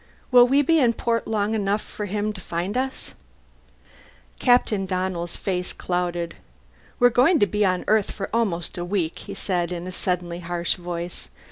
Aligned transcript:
Will 0.31 0.47
we 0.47 0.63
be 0.63 0.79
in 0.79 0.93
port 0.93 1.27
long 1.27 1.53
enough 1.53 1.79
for 1.83 2.07
him 2.07 2.33
to 2.33 2.41
find 2.41 2.75
us?" 2.75 3.13
Captain 4.39 4.87
Donnell's 4.87 5.35
face 5.35 5.73
clouded. 5.73 6.33
"We're 6.97 7.11
going 7.11 7.37
to 7.37 7.45
be 7.45 7.63
on 7.63 7.83
Earth 7.87 8.09
for 8.09 8.27
almost 8.33 8.79
a 8.79 8.83
week," 8.83 9.19
he 9.19 9.35
said 9.35 9.71
in 9.71 9.85
a 9.85 9.91
suddenly 9.91 10.39
harsh 10.39 10.73
voice. 10.73 11.29